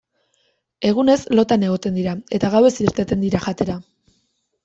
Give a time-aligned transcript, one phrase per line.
[0.91, 3.77] Egunez lotan egoten dira eta gauez irteten dira jatera.